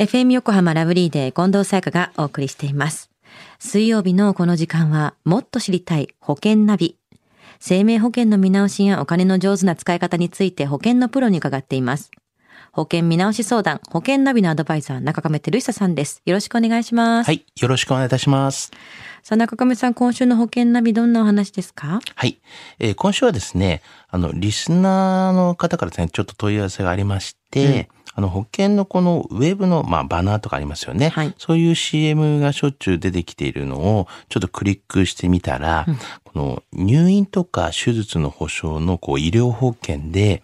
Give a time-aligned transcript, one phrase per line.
[0.00, 3.10] FM 横浜ラブリーで近藤沙耶香がお送りしています。
[3.58, 6.96] 水曜日のこの時間は、もっと知りたい保険ナビ。
[7.58, 12.10] 生命保険の見直しやお金の上手な使い方について保険のプロに伺っています。
[12.72, 16.22] 保険見直し相談、保険ナビのアドバイザー、中亀照久さんです。
[16.24, 17.26] よろしくお願いします。
[17.26, 17.44] はい。
[17.60, 18.70] よろしくお願いいたします。
[19.22, 22.00] さあ、中亀さん、今週の保険ナビどんなお話ですか？
[22.14, 22.40] はい。
[22.78, 31.10] えー今週はですね、あの、リスナーの方からですね、ちょっと問い合わせがありまして、あの、保険のこのウェブの、まあ、バナーとかありますよね。
[31.10, 35.86] はいそういう CM がしょっちゅう出てきているのを、ちょっとクリックしてみたら、
[36.24, 40.42] この入院とか手術の保障のこう医療保険で、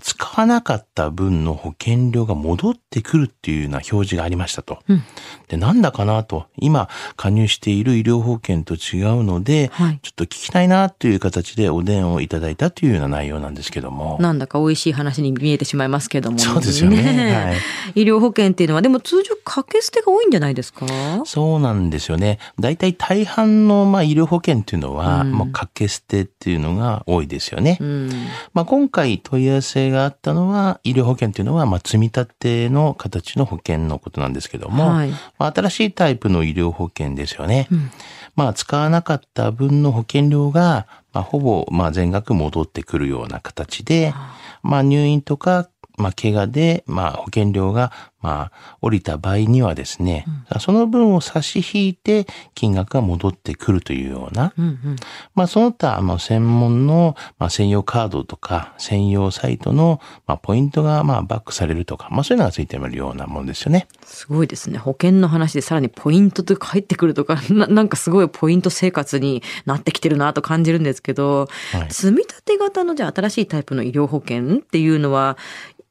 [0.00, 4.78] 使わなかった分の保険料が戻ってくるっていうような表示がありましたと。
[4.88, 5.02] うん
[5.48, 14.16] で、なんだかなと、今加入している医療保険と違うので、はいちょっと聞きたいなという形でお電話をいただいたというような内容なんですけども。
[14.20, 16.38] なんだか美味しい話に見えてしまいますけども。
[16.38, 17.56] そうですよねはい
[18.00, 20.86] 医療保険っていうのは、でも通常掛け捨てが多いんじゃないですか？
[21.24, 22.38] そうなんですよね。
[22.58, 27.78] 大体大半のまあ医療保険っていうのは、うんもう掛け捨てっていうのが多いですよね。
[27.80, 28.10] うん。
[28.52, 35.10] まあ、今回問い合わせがあったのは、医療保険っていうのは、まあ、積み立ての形の保険のことなんですけども、はい。
[35.38, 37.68] まあ、新しいタイプの医療保険ですよね。
[37.70, 37.90] うん。
[38.36, 44.14] まあ、使わなかった分の保険料が、まあ、ほぼ、まあ、全額戻ってくるような形で、
[44.62, 50.26] まあ、入院とか、まあ、怪我で、まあ、保険料が、まあ、降りた場合にはですね、
[50.60, 54.96] その分を差し引いて、金額が戻ってくるというような、うんうん。
[55.34, 63.88] まあ、その他、まあ、専門の、まあ、専用カードとか、専用サイトの、まあ、ポイントが、まあ、バックされるとか、まあ、そういうのがついてるようなものですよね。
[64.04, 64.78] すごいですね。
[64.78, 75.36] 保険の話でさらにポイントとか入ってくるとか、ななんかすごいポイント生活になってきてるなと感じるんですけど、はい積み立て型のじゃあ新しいタイプの医療保険っていうのは、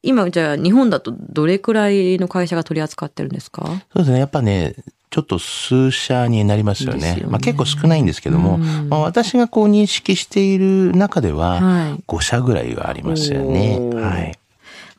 [0.02, 3.64] 今じゃあ日本だとどれくらいの会社が取り扱ってるんですか？
[3.66, 4.18] そうですね。
[4.18, 4.74] やっぱね、
[5.10, 7.08] ちょっと数社になりますよね。
[7.10, 13.76] よねまあ、結構少ないんですけども、うんまあ、私がこう認識している中では、はい5社ぐらいはありますよね。
[13.80, 14.38] おーはい。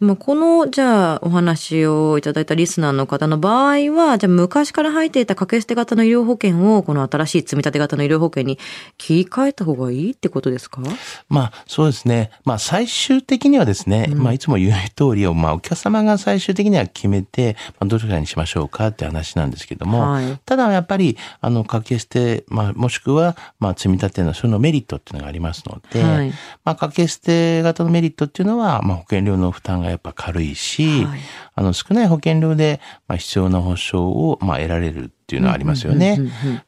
[0.02, 8.58] まあ、この、じゃあ、お話をいただいたリスナーの方の場合は、じゃあ、昔から入っていた掛け捨て型の医療保険を、この新しい積み立て型の医療保険に
[8.98, 10.82] 切り替えた方がいいってことですか？
[11.30, 12.32] まあ、そうですね。
[12.46, 20.40] まあ、最終的にはですね、まあ、いつも言う通りを、まあ、お客様が最終的には決めて、まあ、どれくらいにしましょうかって話なんですけども、はい。
[20.48, 26.30] ただやっぱり、あの、掛け捨て、まあ、もしくは、まあ、積み立てのそのメリットっていうのがありますので、はい。
[26.66, 31.20] まあ、掛け捨て型のメリットっていうのは、まあ、保険料の負担がやっぱ軽いし、はい
[31.54, 36.18] あの、少ない保険料で、まあ、必要な保証を、まあ、得られるっていうのはありますよね。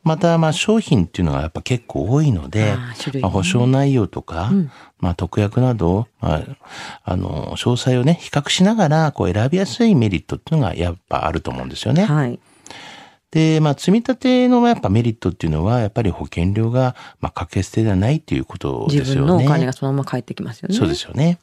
[0.04, 2.78] また、まあ、商品っていうのがやっぱ結構多いのでね、
[3.22, 6.44] まあ、保証内容とか、うんまあ、特約など、まあ、
[7.04, 12.06] あの、詳細をね、比較しながら、こう、選びやすいメリットっていうのがやっぱあると思うんですよね。
[12.06, 12.40] はい。
[13.32, 19.10] で、まあ、積み立てのやっぱメリットっていうのは、やっぱり保険料が、まあ、掛け捨てではないっていうことですよね。
[19.10, 20.76] 自分のお金がそのまま返ってきますよね。
[20.76, 21.40] そうですよね。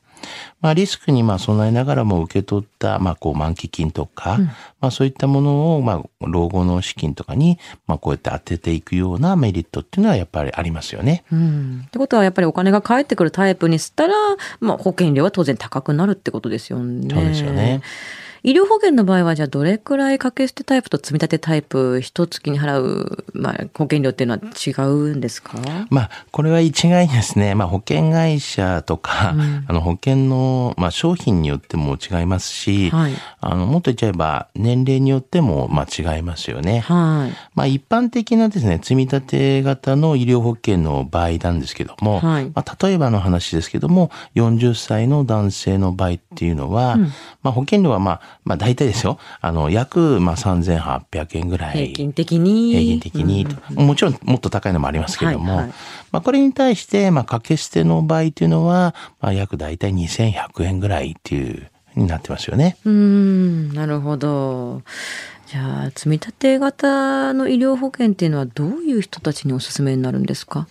[0.60, 4.38] まあ、リスクにまあ備えながらも受け取った、まあ、こう、満期金とか、
[4.80, 11.24] まあ、そういったものを、まあ、老後の資金とかに、まあ、こうやって当てていくようなメリットっていうのはやっぱりありますよね。
[11.32, 11.84] うん。
[11.86, 14.14] ってことは、やっぱりお金が返ってくるタイプにしたら、
[14.60, 17.14] まあ、保険料は当然高くなるってことですよね。
[17.14, 17.80] そうですよね。
[18.42, 25.58] 医療保険の場合は、じゃあどれくらい掛け捨てタイプと積み立てタイプ、一月に払う、まあ、保険料っていうのは違うんですか？
[25.90, 29.64] まあ、これは一概にですね、まあ、保険会社とか、うん。
[29.66, 33.12] あの、保険の、まあ、商品によっても違いますし、はい。
[33.40, 36.80] あの、もっと言っちゃえば、年齢によっても、まあ、違いますよね。
[36.80, 37.36] はい。
[37.54, 42.50] まあ、一般的なですね、積み立て型の医療保険の場合なんですけども、はい。
[42.54, 46.96] まあ、例えばの話ですけども、40歳の男性の場合っていうのは、
[47.42, 51.76] まあ、保険料はまあ、まあ、大体ですよ、あの、約、まあ、3800円ぐらい。
[51.86, 52.70] 平均的に。
[52.72, 55.74] 平均的に、もちろんもっと高いのもありますけれども、はいはい
[56.12, 62.76] まあこれに対して、まあ掛け捨ての場合というのは、まあ約大体2100円ぐらいっていう、になってますよね。
[62.84, 64.82] うーん、なるほど。
[65.46, 70.66] じゃあ、積み立て型の医療保険っていうのはどういう人たちにおすすめになるんですか？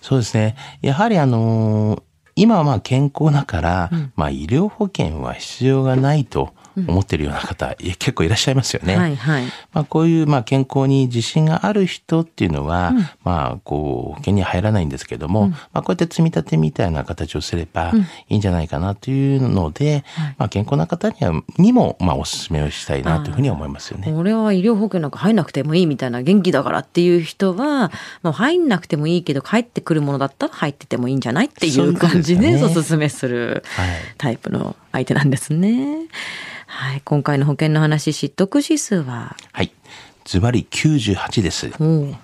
[0.00, 0.54] そうですね。
[0.82, 2.02] やはりあのー
[2.36, 8.96] 今はまあ健康だから、まあ医療保険は必要がないと思ってるような方、いや結構いらっしゃいますよね。
[8.96, 9.44] はいはい。
[9.72, 12.92] まあこういうまあ健康に自信がある人っていうのは、
[13.22, 17.92] まあこう保険に入らないんですけども、まあこうやって積み立てみたいな形をすれば
[18.28, 20.04] いいんじゃないかなというので、
[20.38, 24.12] まあ健康な方には、にもまあお勧めをしたいなというふうに思いますよね。
[24.12, 27.92] 俺は医療保険なんか入んなくてもいいみたいな元気だからっていう人は、
[28.22, 33.88] もう入んなくてもいいけど帰ってくるものだったら入っててもいいんじゃないっていう感じでおすすめするはい
[34.18, 36.06] タイプの相手なんですね。
[36.76, 37.02] はい。
[37.04, 39.36] 今回の保険の話、知得指数は？
[39.52, 39.70] はい。
[40.24, 41.70] ズバリ98です。
[41.78, 42.16] おう